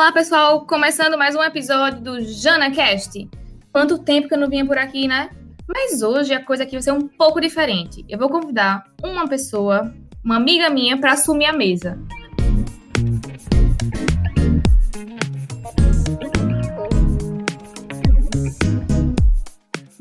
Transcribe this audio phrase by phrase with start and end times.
[0.00, 0.64] Olá, pessoal!
[0.64, 3.28] Começando mais um episódio do JanaCast.
[3.70, 5.28] Quanto tempo que eu não vinha por aqui, né?
[5.68, 8.02] Mas hoje a coisa aqui vai ser um pouco diferente.
[8.08, 9.94] Eu vou convidar uma pessoa,
[10.24, 11.98] uma amiga minha, para assumir a mesa.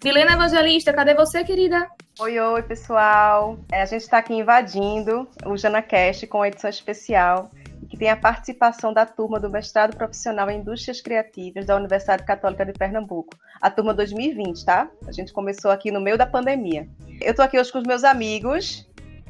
[0.02, 1.90] Milena Evangelista, cadê você, querida?
[2.22, 3.60] Oi, oi, pessoal.
[3.70, 7.52] É, a gente está aqui invadindo o JanaCast com edição especial
[7.88, 12.66] que tem a participação da turma do mestrado profissional em indústrias criativas da Universidade Católica
[12.66, 14.90] de Pernambuco, a turma 2020, tá?
[15.08, 16.88] A gente começou aqui no meio da pandemia.
[17.22, 18.88] Eu estou aqui hoje com os meus amigos.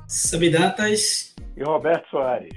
[0.07, 2.53] Sabidatas e Roberto Soares.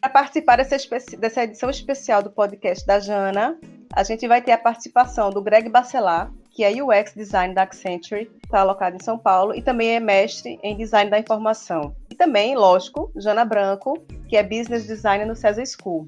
[0.00, 0.76] Para participar dessa,
[1.18, 3.58] dessa edição especial do podcast da Jana,
[3.92, 8.30] a gente vai ter a participação do Greg Bacelar, que é UX Design da Accenture,
[8.44, 11.94] está alocado em São Paulo, e também é mestre em Design da Informação.
[12.16, 16.06] E também, lógico, Jana Branco, que é Business Designer no César School.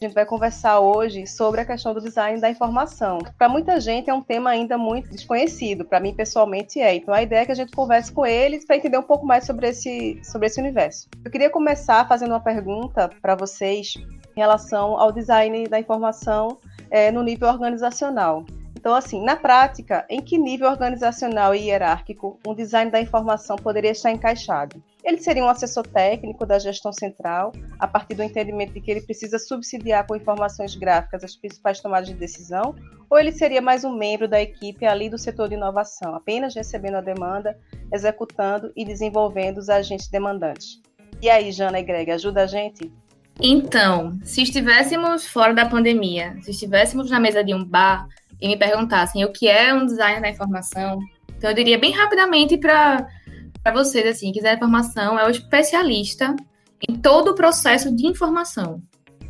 [0.00, 3.18] A gente vai conversar hoje sobre a questão do design da informação.
[3.38, 6.96] Para muita gente é um tema ainda muito desconhecido, para mim pessoalmente é.
[6.96, 9.46] Então a ideia é que a gente converse com eles para entender um pouco mais
[9.46, 11.08] sobre esse, sobre esse universo.
[11.24, 13.94] Eu queria começar fazendo uma pergunta para vocês
[14.36, 16.58] em relação ao design da informação
[16.90, 18.44] é, no nível organizacional.
[18.78, 23.90] Então, assim, na prática, em que nível organizacional e hierárquico um design da informação poderia
[23.90, 24.80] estar encaixado?
[25.02, 29.00] Ele seria um assessor técnico da gestão central, a partir do entendimento de que ele
[29.00, 32.76] precisa subsidiar com informações gráficas as principais tomadas de decisão,
[33.10, 36.98] ou ele seria mais um membro da equipe ali do setor de inovação, apenas recebendo
[36.98, 37.58] a demanda,
[37.92, 40.80] executando e desenvolvendo os agentes demandantes?
[41.20, 42.92] E aí, Jana e Greg, ajuda a gente?
[43.40, 48.06] Então, se estivéssemos fora da pandemia, se estivéssemos na mesa de um bar,
[48.40, 50.98] e me perguntassem o que é um designer da informação,
[51.38, 53.06] então eu diria bem rapidamente para
[53.72, 56.34] vocês, assim, que designer da informação é o especialista
[56.88, 58.82] em todo o processo de informação.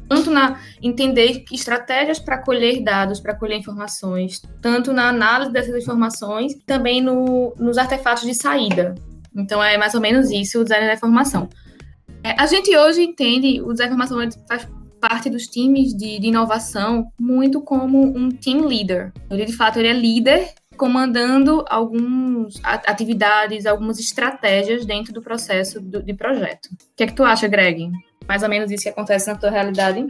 [0.08, 6.54] Tanto na entender estratégias para colher dados, para colher informações, tanto na análise dessas informações,
[6.66, 8.94] também no, nos artefatos de saída.
[9.36, 11.46] Então é mais ou menos isso o design da informação.
[12.24, 14.66] É, a gente hoje entende o design da informação faz
[15.00, 19.12] parte dos times de, de inovação muito como um team leader.
[19.30, 26.02] Ele, de fato, ele é líder comandando algumas atividades, algumas estratégias dentro do processo do,
[26.02, 26.66] de projeto.
[26.66, 27.90] O que é que tu acha, Greg?
[28.26, 30.06] Mais ou menos isso que acontece na tua realidade?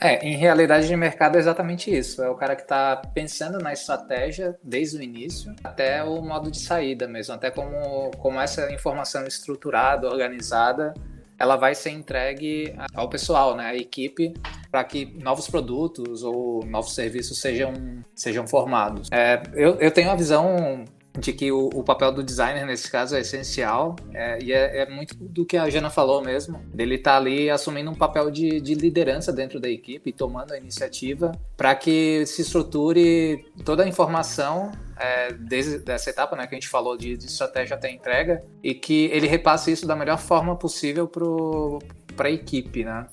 [0.00, 2.22] É, em realidade de mercado é exatamente isso.
[2.22, 6.58] É o cara que está pensando na estratégia desde o início até o modo de
[6.58, 10.92] saída mesmo, até como, como essa informação estruturada, organizada,
[11.38, 14.34] ela vai ser entregue ao pessoal, né, à equipe,
[14.70, 17.72] para que novos produtos ou novos serviços sejam,
[18.14, 19.08] sejam formados.
[19.12, 20.84] É, eu, eu tenho a visão
[21.18, 24.90] de que o, o, papel do designer nesse caso é essencial é, e é, é,
[24.90, 28.60] muito do que a Jana falou mesmo, dele estar tá ali assumindo um papel de,
[28.60, 34.72] de, liderança dentro da equipe, tomando a iniciativa para que se estruture toda a informação
[34.96, 38.74] é, desde essa etapa né, que a gente falou de, de, estratégia até entrega e
[38.74, 41.10] que ele repasse isso da melhor forma possível
[42.16, 43.06] para a equipe, né?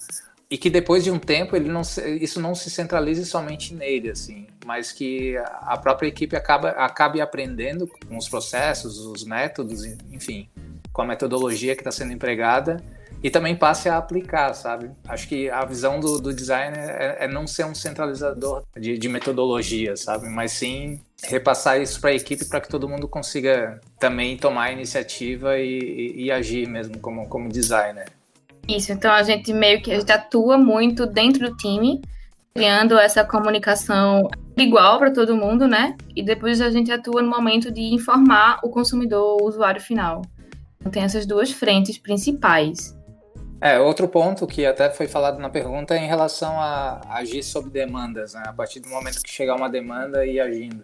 [0.50, 1.81] E que depois de um tempo ele não
[2.20, 7.88] isso não se centralize somente nele, assim, mas que a própria equipe acaba, acabe aprendendo
[7.88, 10.50] com os processos, os métodos, enfim,
[10.91, 12.84] com a metodologia que está sendo empregada
[13.24, 14.91] e também passe a aplicar, sabe?
[15.08, 19.96] Acho que a visão do, do é, é, não ser um centralizador de, de metodologia,
[19.96, 20.28] sabe?
[20.28, 24.72] Mas sim repassar isso para a equipe para que todo mundo consiga também tomar a
[24.72, 28.06] iniciativa e, e, e, agir mesmo como, como designer.
[28.68, 32.02] Isso, então a gente meio que a gente atua muito dentro do time,
[32.54, 35.96] criando essa comunicação igual para todo mundo, né?
[36.16, 40.22] E depois a gente atua no momento de informar o consumidor, o usuário final.
[40.80, 42.96] Então tem essas duas frentes principais.
[43.59, 47.70] É, outro ponto que até foi falado na pergunta é em relação a agir sob
[47.70, 48.41] demandas, né?
[48.47, 50.84] A partir do momento que chegar uma demanda e agindo.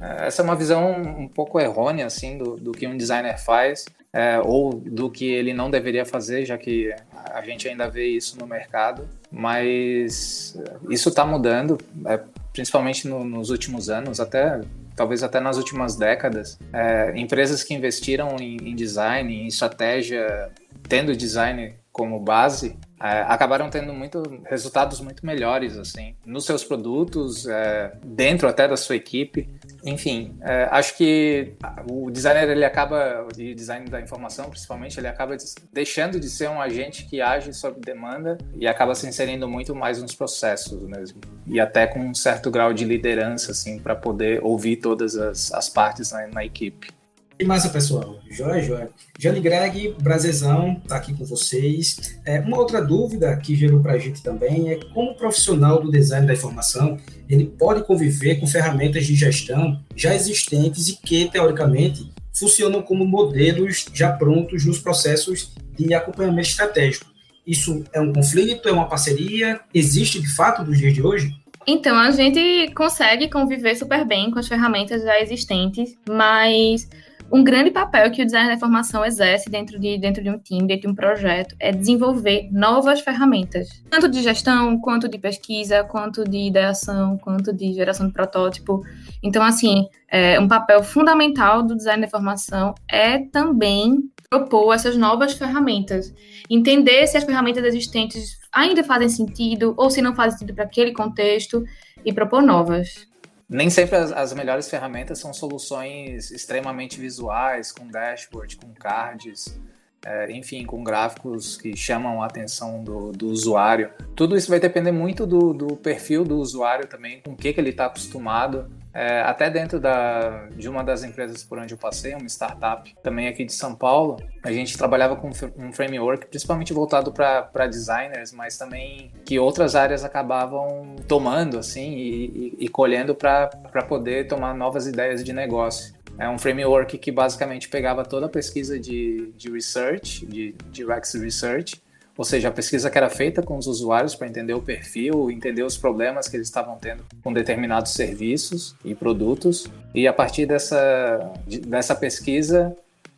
[0.00, 4.38] Essa é uma visão um pouco errônea, assim, do, do que um designer faz, é,
[4.40, 8.46] ou do que ele não deveria fazer, já que a gente ainda vê isso no
[8.46, 9.08] mercado.
[9.30, 10.56] Mas
[10.88, 12.20] isso está mudando, é,
[12.52, 14.60] principalmente no, nos últimos anos, até
[14.94, 16.58] talvez até nas últimas décadas.
[16.72, 20.50] É, empresas que investiram em, em design, em estratégia,
[20.88, 27.46] tendo design como base, é, acabaram tendo muito, resultados muito melhores assim nos seus produtos,
[27.46, 29.48] é, dentro até da sua equipe.
[29.84, 31.54] Enfim, é, acho que
[31.90, 35.36] o designer ele acaba, o design da informação principalmente, ele acaba
[35.72, 40.00] deixando de ser um agente que age sob demanda e acaba se inserindo muito mais
[40.00, 44.76] nos processos mesmo e até com um certo grau de liderança assim para poder ouvir
[44.76, 46.88] todas as, as partes na, na equipe.
[47.36, 48.20] Que massa, pessoal.
[48.30, 48.90] Joia, joia.
[49.18, 52.16] Jane Greg, Brasezão, está aqui com vocês.
[52.24, 55.90] É, uma outra dúvida que gerou para a gente também é como o profissional do
[55.90, 56.96] design da informação
[57.28, 63.86] ele pode conviver com ferramentas de gestão já existentes e que, teoricamente, funcionam como modelos
[63.92, 67.06] já prontos nos processos de acompanhamento estratégico.
[67.44, 69.60] Isso é um conflito, é uma parceria?
[69.74, 71.34] Existe de fato nos dias de hoje?
[71.66, 76.88] Então, a gente consegue conviver super bem com as ferramentas já existentes, mas
[77.34, 80.68] um grande papel que o design da informação exerce dentro de, dentro de um time,
[80.68, 86.22] dentro de um projeto, é desenvolver novas ferramentas, tanto de gestão, quanto de pesquisa, quanto
[86.22, 88.84] de ideação, quanto de geração de protótipo.
[89.20, 95.32] Então, assim, é, um papel fundamental do design da informação é também propor essas novas
[95.32, 96.14] ferramentas,
[96.48, 100.92] entender se as ferramentas existentes ainda fazem sentido ou se não fazem sentido para aquele
[100.92, 101.64] contexto
[102.04, 103.12] e propor novas
[103.48, 109.58] nem sempre as, as, melhores ferramentas são soluções extremamente visuais, com dashboard, com cards,
[110.04, 113.90] é, enfim, com gráficos que chamam a atenção do, do usuário.
[114.14, 117.60] Tudo isso vai depender muito do, do, perfil do usuário também, com o que, que
[117.60, 118.70] ele está acostumado.
[118.92, 123.26] É, até dentro da, de uma das empresas por onde eu passei, uma startup também
[123.26, 128.56] aqui de São Paulo, a gente trabalhava com um framework principalmente voltado para designers, mas
[128.56, 133.48] também que outras áreas acabavam tomando assim e, e, e colhendo para
[133.88, 135.92] poder tomar novas ideias de negócio.
[136.18, 141.14] É um framework que basicamente pegava toda a pesquisa de, de research, de, de UX
[141.14, 141.82] Research,
[142.16, 145.64] ou seja, a pesquisa que era feita com os usuários para entender o perfil, entender
[145.64, 151.32] os problemas que eles estavam tendo com determinados serviços e produtos, e a partir dessa,
[151.66, 152.76] dessa pesquisa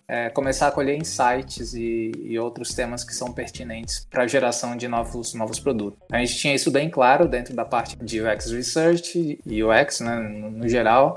[0.08, 4.76] é, começar a colher insights e, e, outros temas que são pertinentes para a geração
[4.76, 5.98] de novos, novos produtos.
[6.10, 10.16] A gente tinha isso bem claro dentro da parte de UX Research e UX, né,
[10.16, 11.16] no, no geral,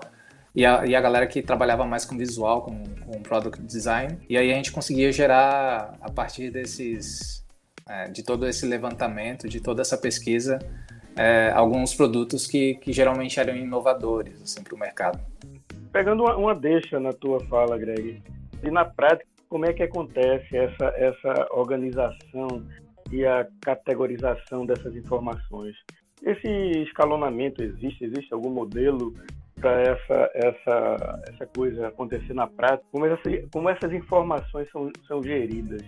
[0.56, 4.18] e a, e a galera que trabalhava mais com visual, com, com product design.
[4.30, 7.46] E aí a gente conseguia gerar, a partir desses
[7.88, 10.60] é, de todo esse levantamento, de toda essa pesquisa,
[11.16, 15.20] é, alguns produtos que, que geralmente eram inovadores assim, para o mercado.
[15.92, 18.22] Pegando uma, uma deixa na tua fala, Greg,
[18.64, 22.64] e na prática, como é que acontece essa, essa organização
[23.12, 25.76] e a categorização dessas informações?
[26.24, 26.48] Esse
[26.84, 28.04] escalonamento existe?
[28.04, 29.14] Existe algum modelo
[29.60, 32.86] para essa, essa, essa coisa acontecer na prática?
[32.92, 33.22] Como, essa,
[33.52, 35.82] como essas informações são, são geridas?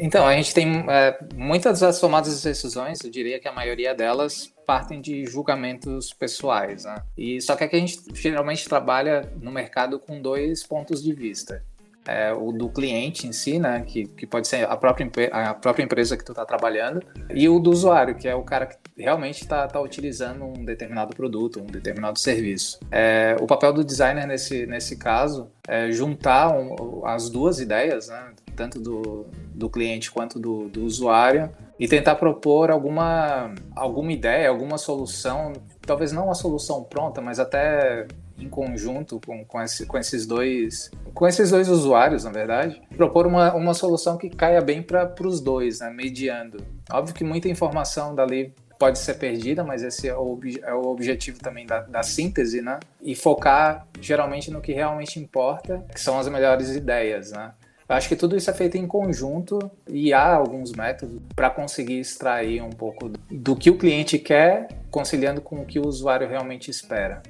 [0.00, 3.94] Então, a gente tem é, muitas das tomadas de decisões, eu diria que a maioria
[3.94, 7.02] delas partem de julgamentos pessoais, né?
[7.16, 11.64] E só que aqui a gente geralmente trabalha no mercado com dois pontos de vista.
[12.06, 15.84] É, o do cliente em si, né, que, que pode ser a própria, a própria
[15.84, 17.00] empresa que tu está trabalhando,
[17.32, 21.14] e o do usuário, que é o cara que realmente está tá utilizando um determinado
[21.14, 22.80] produto, um determinado serviço.
[22.90, 28.32] É, o papel do designer nesse, nesse caso é juntar um, as duas ideias, né,
[28.56, 34.78] tanto do, do cliente quanto do, do usuário, e tentar propor alguma, alguma ideia, alguma
[34.78, 38.06] solução, talvez não uma solução pronta, mas até
[38.38, 43.26] em conjunto com, com, esse, com esses dois com esses dois usuários, na verdade, propor
[43.26, 46.58] uma, uma solução que caia bem para os dois, né, mediando.
[46.90, 51.38] Óbvio que muita informação dali pode ser perdida, mas esse é o, é o objetivo
[51.38, 52.80] também da, da, síntese, né?
[53.00, 57.52] E focar geralmente no que realmente importa, que são as melhores ideias, né?
[57.88, 62.00] Eu acho que tudo isso é feito em conjunto e há alguns métodos para conseguir
[62.00, 66.68] extrair um pouco do que o cliente quer, conciliando com o que o usuário realmente
[66.68, 67.22] espera.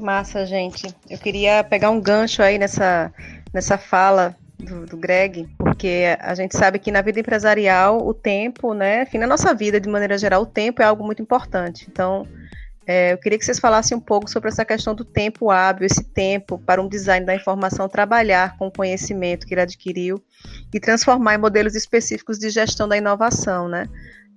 [0.00, 0.94] Massa, gente.
[1.08, 3.12] Eu queria pegar um gancho aí nessa,
[3.52, 8.74] nessa fala do, do, Greg, porque a gente sabe que na vida empresarial o tempo,
[8.74, 11.86] né, enfim, na nossa vida de maneira geral, o tempo é algo muito importante.
[11.90, 12.26] Então,
[12.86, 16.02] é, eu queria que vocês falassem um pouco sobre essa questão do tempo hábil, esse
[16.02, 20.22] tempo para um design da informação trabalhar com o conhecimento que ele adquiriu
[20.72, 23.86] e transformar em modelos específicos de gestão da inovação, né?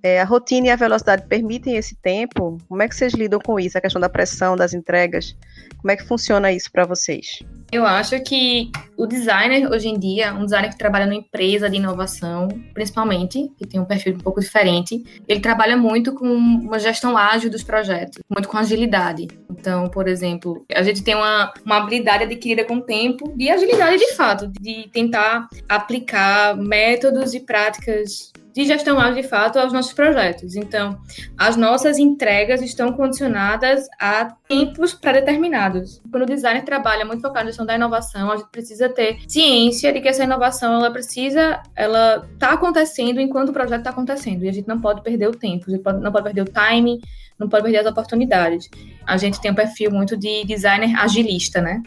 [0.06, 2.58] É, a rotina e a velocidade permitem esse tempo?
[2.68, 3.78] Como é que vocês lidam com isso?
[3.78, 5.34] A questão da pressão, das entregas?
[5.78, 7.42] Como é que funciona isso para vocês?
[7.72, 11.78] Eu acho que o designer, hoje em dia, um designer que trabalha numa empresa de
[11.78, 17.16] inovação, principalmente, que tem um perfil um pouco diferente, ele trabalha muito com uma gestão
[17.16, 19.26] ágil dos projetos, muito com agilidade.
[19.50, 23.96] Então, por exemplo, a gente tem uma, uma habilidade adquirida com o tempo de agilidade
[23.96, 29.92] de fato, de tentar aplicar métodos e práticas de gestão ágil de fato aos nossos
[29.92, 30.54] projetos.
[30.54, 30.96] Então,
[31.36, 36.00] as nossas entregas estão condicionadas a tempos pré-determinados.
[36.08, 39.92] Quando o designer trabalha muito focado na gestão da inovação, a gente precisa ter ciência
[39.92, 44.48] de que essa inovação ela precisa, ela está acontecendo enquanto o projeto está acontecendo e
[44.48, 47.00] a gente não pode perder o tempo, a gente não pode perder o timing,
[47.36, 48.70] não pode perder as oportunidades.
[49.04, 51.82] A gente tem um perfil muito de designer agilista, né?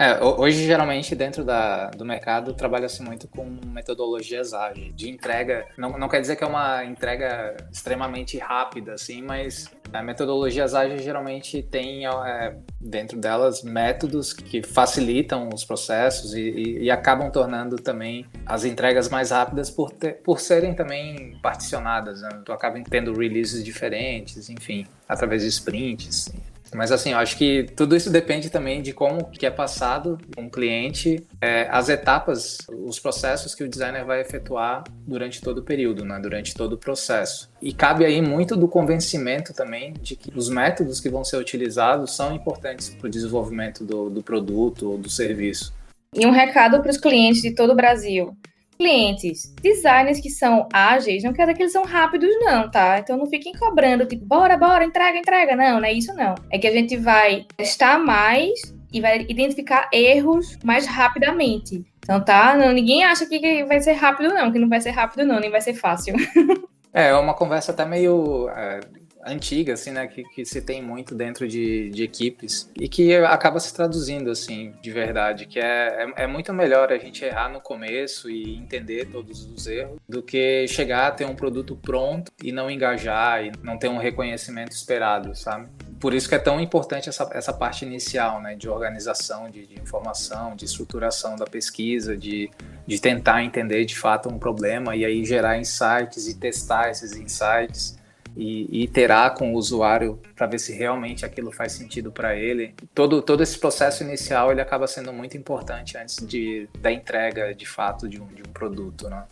[0.00, 5.66] É, hoje, geralmente, dentro da, do mercado, trabalha-se muito com metodologias ágeis, de entrega.
[5.76, 11.02] Não, não quer dizer que é uma entrega extremamente rápida, assim, mas é, metodologias ágeis
[11.02, 17.74] geralmente têm é, dentro delas métodos que facilitam os processos e, e, e, acabam tornando
[17.74, 22.22] também as entregas mais rápidas por, ter, por serem também particionadas.
[22.22, 22.28] Né?
[22.44, 26.32] Tu acaba tendo releases diferentes, enfim, através de sprints.
[26.74, 30.48] Mas assim, eu acho que tudo isso depende também de como que é passado um
[30.48, 36.04] cliente é, as etapas, os processos que o designer vai efetuar durante todo o período,
[36.04, 36.18] né?
[36.20, 37.50] durante todo o processo.
[37.60, 42.14] E cabe aí muito do convencimento também de que os métodos que vão ser utilizados
[42.14, 45.72] são importantes para o desenvolvimento do, do produto ou do serviço.
[46.14, 48.36] E um recado para os clientes de todo o Brasil
[48.78, 52.98] clientes, designers que são ágeis, não quer dizer que eles são rápidos, não, tá?
[52.98, 55.56] Então não fiquem cobrando, tipo, bora, bora, entrega, entrega.
[55.56, 56.34] Não, não é isso, não.
[56.50, 58.52] É que a gente vai testar mais
[58.92, 61.84] e vai identificar erros mais rapidamente.
[61.98, 62.56] Então, tá?
[62.56, 65.50] Não, ninguém acha que vai ser rápido, não, que não vai ser rápido, não, nem
[65.50, 66.14] vai ser fácil.
[66.90, 68.48] É, é uma conversa até meio.
[68.48, 68.80] É
[69.28, 73.60] antiga, assim, né, que, que se tem muito dentro de, de equipes e que acaba
[73.60, 77.60] se traduzindo, assim, de verdade, que é, é, é, muito melhor a gente errar no
[77.60, 82.52] começo e entender todos os erros do que chegar a ter um produto pronto e
[82.52, 85.68] não engajar e não ter um reconhecimento esperado, sabe?
[86.00, 89.80] Por isso que é tão importante essa, essa parte inicial, né, de organização, de, de
[89.80, 92.48] informação, de estruturação da pesquisa, de,
[92.86, 97.97] de tentar entender de fato um problema e aí gerar insights e testar esses insights
[98.36, 102.74] e, e iterar com o usuário para ver se realmente aquilo faz sentido para ele.
[102.94, 107.66] Todo, todo esse processo inicial ele acaba sendo muito importante antes de, da entrega de
[107.66, 109.08] fato de um, de um produto.
[109.08, 109.22] Né?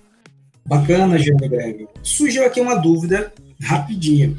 [0.65, 1.89] Bacana, Jean Greg.
[2.03, 4.37] Surgiu aqui uma dúvida rapidinha.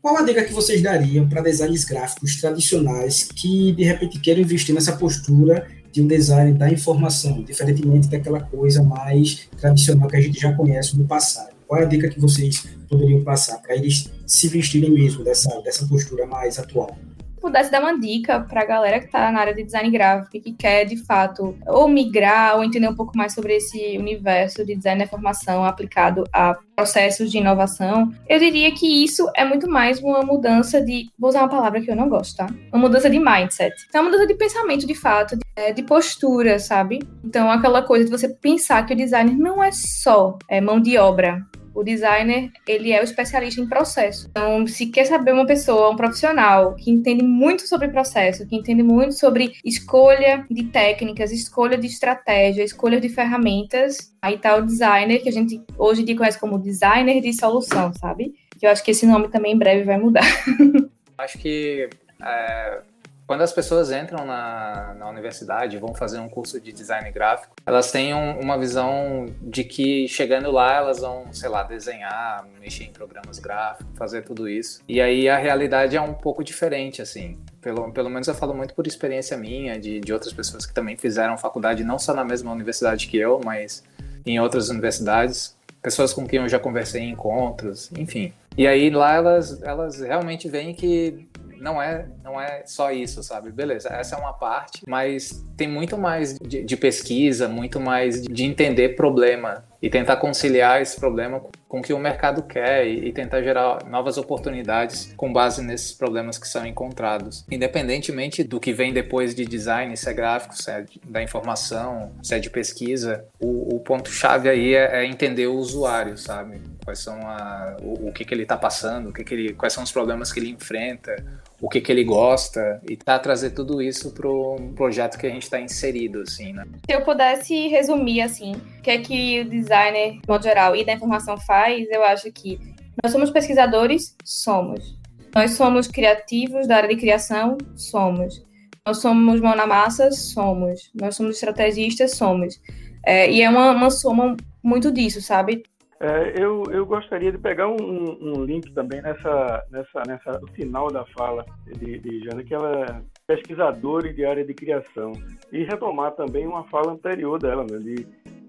[0.00, 4.74] Qual a dica que vocês dariam para designers gráficos tradicionais que de repente querem investir
[4.74, 10.40] nessa postura de um design da informação, diferentemente daquela coisa mais tradicional que a gente
[10.40, 11.57] já conhece do passado?
[11.68, 15.86] Qual é a dica que vocês poderiam passar para eles se vestirem mesmo dessa, dessa
[15.86, 16.96] postura mais atual?
[17.40, 20.40] pudesse dar uma dica para a galera que está na área de design gráfico e
[20.40, 24.76] que quer, de fato, ou migrar ou entender um pouco mais sobre esse universo de
[24.76, 30.00] design da informação aplicado a processos de inovação, eu diria que isso é muito mais
[30.00, 31.06] uma mudança de.
[31.18, 32.46] Vou usar uma palavra que eu não gosto, tá?
[32.72, 33.74] Uma mudança de mindset.
[33.88, 37.00] Então, é uma mudança de pensamento, de fato, de, é, de postura, sabe?
[37.24, 40.96] Então, aquela coisa de você pensar que o design não é só é, mão de
[40.98, 41.44] obra,
[41.74, 44.28] o designer, ele é o especialista em processo.
[44.30, 48.82] Então, se quer saber uma pessoa, um profissional que entende muito sobre processo, que entende
[48.82, 55.22] muito sobre escolha de técnicas, escolha de estratégia, escolha de ferramentas, aí tá o designer,
[55.22, 58.34] que a gente hoje em dia conhece como designer de solução, sabe?
[58.58, 60.24] Que eu acho que esse nome também em breve vai mudar.
[61.16, 61.88] acho que
[62.22, 62.80] é,
[63.28, 67.92] quando as pessoas entram na, na universidade vão fazer um curso de design gráfico, elas
[67.92, 72.90] têm um, uma visão de que chegando lá elas vão, sei lá, desenhar, mexer em
[72.90, 74.80] programas gráficos, fazer tudo isso.
[74.88, 77.36] E aí a realidade é um pouco diferente, assim.
[77.60, 80.96] Pelo, pelo menos eu falo muito por experiência minha, de, de outras pessoas que também
[80.96, 83.84] fizeram faculdade, não só na mesma universidade que eu, mas
[84.24, 88.32] em outras universidades, pessoas com quem eu já conversei em encontros, enfim.
[88.56, 91.27] E aí lá elas, elas realmente veem que
[91.60, 93.50] não é, não é só isso, sabe?
[93.50, 98.44] Beleza, essa é uma parte, mas tem muito mais de, de pesquisa, muito mais de
[98.44, 103.42] entender problema e tentar conciliar esse problema com o que o mercado quer e, tentar
[103.42, 107.44] gerar novas oportunidades com base nesses problemas que são encontrados.
[107.50, 112.34] Independentemente do que vem depois de design, se é gráfico, se é da informação, se
[112.34, 116.60] é de pesquisa, o, o ponto-chave aí é, é, entender o usuário, sabe?
[116.84, 119.72] Quais são a, o, o que, que ele está passando, o que, que ele, quais
[119.72, 121.16] são os problemas que ele enfrenta,
[121.60, 125.30] o que, que ele gosta e tá trazer tudo isso para o projeto que a
[125.30, 126.64] gente está inserido, assim, né?
[126.88, 130.84] Se eu pudesse resumir, assim, o que é que o designer, de modo geral, e
[130.84, 132.58] da informação faz, eu acho que
[133.02, 134.16] nós somos pesquisadores?
[134.24, 134.96] Somos.
[135.34, 137.58] Nós somos criativos da área de criação?
[137.76, 138.44] Somos.
[138.86, 140.10] Nós somos mão na massa?
[140.10, 140.90] Somos.
[140.94, 142.12] Nós somos estrategistas?
[142.12, 142.60] Somos.
[143.04, 145.62] É, e é uma, uma soma muito disso, sabe?
[146.00, 151.04] É, eu, eu gostaria de pegar um, um, link também nessa, nessa, nessa final da
[151.06, 155.12] fala de, de Jana, que ela é pesquisadora de área de criação,
[155.50, 158.06] e retomar também uma fala anterior dela, né, de,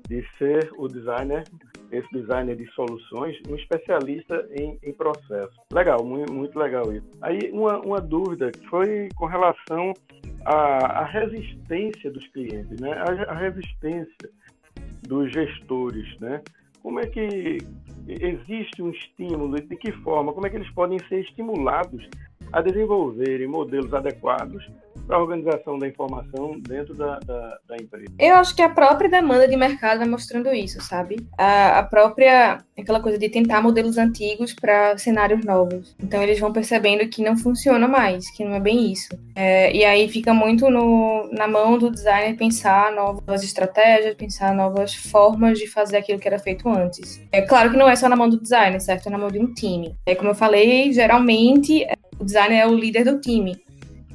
[0.08, 1.44] de ser o designer,
[1.92, 5.60] esse designer de soluções, um especialista em, em processo.
[5.74, 7.10] Legal, muito, muito legal isso.
[7.20, 9.92] Aí, uma, uma dúvida que foi com relação
[10.46, 14.30] à, à resistência dos clientes, né, a, a resistência
[15.02, 16.42] dos gestores, né?
[16.82, 17.58] Como é que
[18.08, 22.08] existe um estímulo, de que forma, como é que eles podem ser estimulados
[22.52, 24.70] a desenvolverem modelos adequados
[25.10, 28.14] para a organização da informação dentro da, da, da, empresa?
[28.20, 31.18] Eu acho que a própria demanda de mercado vai mostrando isso, sabe?
[31.36, 35.96] A, a própria, aquela coisa de tentar modelos antigos para cenários novos.
[36.00, 39.10] Então eles vão percebendo que não funciona mais, que não é bem isso.
[39.36, 44.94] É, e aí fica muito no, na mão do designer pensar novas estratégias, pensar novas
[44.94, 47.20] formas de fazer aquilo que era feito antes.
[47.32, 49.08] É claro que não é só na mão do designer, certo?
[49.08, 49.96] É na mão de um time.
[50.06, 51.84] É como eu falei, geralmente
[52.20, 53.62] o designer é o líder do time.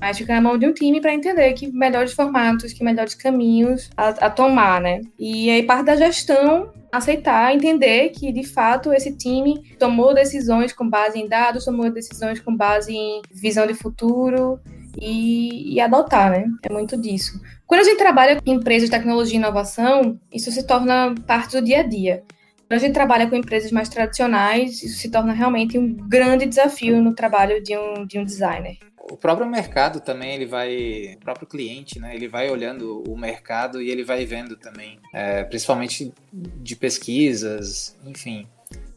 [0.01, 3.91] Mas fica na mão de um time para entender que melhores formatos, que melhores caminhos
[3.97, 5.01] a, a tomar, né?
[5.19, 10.89] E aí parte da gestão aceitar, entender que de fato esse time tomou decisões com
[10.89, 14.61] base em dados, tomou decisões com base em visão de futuro
[15.01, 16.47] e, e, adotar, né?
[16.63, 17.41] É muito disso.
[17.67, 21.65] Quando a gente trabalha com empresas de tecnologia e inovação, isso se torna parte do
[21.65, 22.23] dia a dia.
[22.67, 27.03] Quando a gente trabalha com empresas mais tradicionais, isso se torna realmente um grande desafio
[27.03, 28.79] no trabalho de um, de um designer
[29.11, 32.15] o próprio mercado também ele vai, o próprio cliente, né?
[32.15, 38.47] Ele vai olhando o mercado e ele vai vendo também, é, principalmente de pesquisas, enfim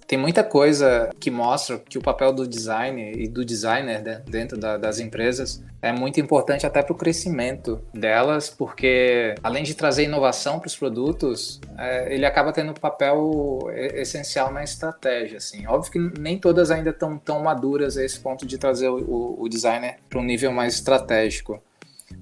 [0.08, 4.58] tem muita coisa que mostra que o papel do design e do designer né, dentro
[4.58, 10.04] da, das empresas é muito importante até para o crescimento delas, porque além de trazer
[10.06, 13.60] inovação para os produtos, é, ele acaba tendo um papel
[13.96, 15.38] essencial na estratégia.
[15.38, 15.68] Assim.
[15.68, 19.50] Óbvio que nem todas ainda estão tão maduras a esse ponto de trazer o, o
[19.50, 21.62] designer para um nível mais estratégico.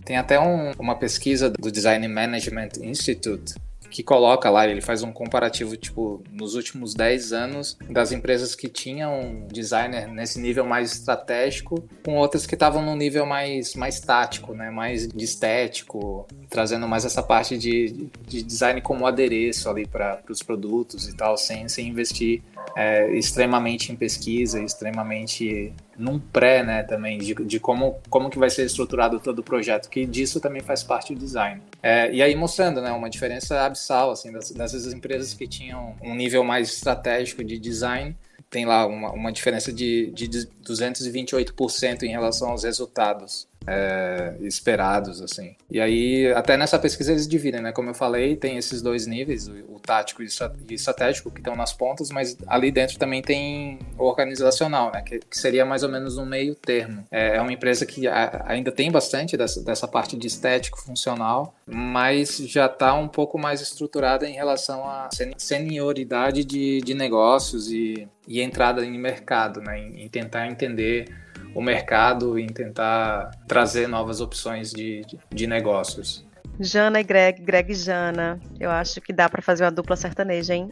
[0.04, 3.54] Tem até um, uma pesquisa do Design Management Institute
[3.90, 8.68] que coloca lá, ele faz um comparativo, tipo, nos últimos 10 anos, das empresas que
[8.68, 14.54] tinham designer nesse nível mais estratégico, com outras que estavam num nível mais, mais tático,
[14.54, 14.70] né?
[14.70, 20.42] Mais de estético, trazendo mais essa parte de, de design como adereço ali para os
[20.42, 22.44] produtos e tal, sem, sem investir
[22.76, 28.50] é, extremamente em pesquisa, extremamente num pré, né, também, de, de, como, como que vai
[28.50, 31.62] ser estruturado todo o projeto, que disso também faz parte do design.
[31.82, 36.16] É, e aí mostrando, né, uma diferença abissal, assim, das, dessas empresas que tinham um
[36.16, 38.16] nível mais estratégico de design,
[38.50, 45.56] tem lá uma, uma diferença de, de 228% em relação aos resultados é, esperados, assim.
[45.70, 47.72] E aí, até nessa pesquisa eles dividem, né?
[47.72, 51.72] Como eu falei, tem esses dois níveis, o, tático e o estratégico, que estão nas
[51.72, 55.02] pontas, mas ali dentro também tem o organizacional, né?
[55.02, 57.06] Que, que seria mais ou menos um meio termo.
[57.12, 61.56] É, é uma empresa que a, ainda tem bastante dessa, dessa parte de estético funcional,
[61.66, 68.08] mas já está um pouco mais estruturada em relação à senioridade de, de negócios e,
[68.28, 69.80] e entrada em mercado, né?
[69.80, 71.25] em, em tentar entender
[71.56, 76.26] o mercado em tentar trazer novas opções de, de, de negócios.
[76.60, 78.40] Jana e Greg, Greg e Jana.
[78.60, 80.70] Eu acho que dá para fazer uma dupla sertaneja, hein?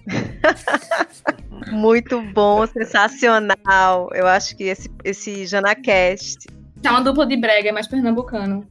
[1.71, 4.09] Muito bom, sensacional.
[4.13, 6.47] Eu acho que esse, esse JanaCast.
[6.83, 8.67] É uma dupla de brega, é mais pernambucano.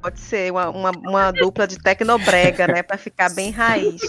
[0.00, 2.82] Pode ser, uma, uma, uma dupla de tecnobrega, né?
[2.84, 4.00] Para ficar bem raiz.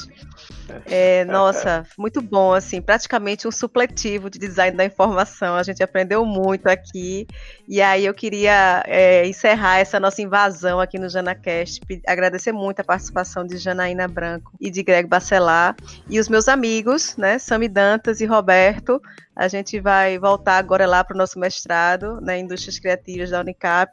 [0.91, 5.55] É, nossa, muito bom, assim, praticamente um supletivo de design da informação.
[5.55, 7.27] A gente aprendeu muito aqui.
[7.67, 12.83] E aí eu queria é, encerrar essa nossa invasão aqui no JanaCast, agradecer muito a
[12.83, 15.75] participação de Janaína Branco e de Greg Bacelar
[16.09, 19.01] e os meus amigos, né, Sami Dantas e Roberto.
[19.35, 23.91] A gente vai voltar agora lá para o nosso mestrado, né, Indústrias Criativas da Unicap,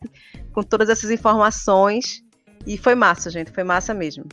[0.53, 2.23] com todas essas informações.
[2.67, 4.25] E foi massa, gente, foi massa mesmo.